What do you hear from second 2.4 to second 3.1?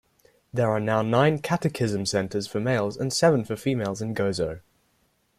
for males